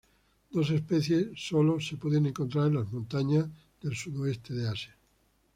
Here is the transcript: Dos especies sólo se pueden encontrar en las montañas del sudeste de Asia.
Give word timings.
Dos 0.51 0.71
especies 0.71 1.27
sólo 1.35 1.79
se 1.79 1.95
pueden 1.95 2.25
encontrar 2.25 2.69
en 2.69 2.73
las 2.73 2.91
montañas 2.91 3.45
del 3.83 3.95
sudeste 3.95 4.55
de 4.55 4.67
Asia. 4.67 4.97